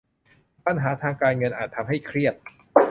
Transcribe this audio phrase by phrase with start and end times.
[0.65, 2.33] ปัญหาทางการเงินอาจทำให้เครียด